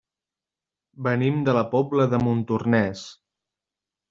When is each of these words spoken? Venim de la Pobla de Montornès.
Venim 1.07 1.37
de 1.49 1.55
la 1.57 1.63
Pobla 1.75 2.09
de 2.15 2.21
Montornès. 2.29 3.05